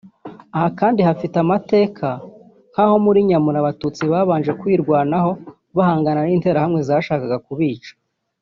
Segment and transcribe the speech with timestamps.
[0.55, 2.07] Aha kandi hafite amateka
[2.71, 5.31] nk’aho muri Nyamure Abatutsi babanje kwirwanaho
[5.77, 7.91] bahangana n’Interahamwe zashakaga kubica